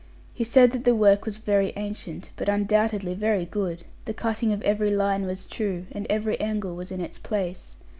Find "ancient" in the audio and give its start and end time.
1.75-2.31